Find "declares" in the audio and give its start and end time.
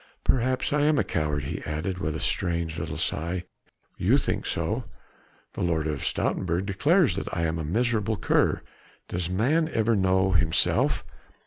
6.65-7.15